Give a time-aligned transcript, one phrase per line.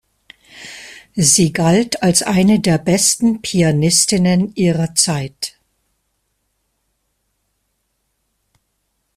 [1.13, 5.59] Sie galt als eine der besten Pianistinnen ihrer Zeit.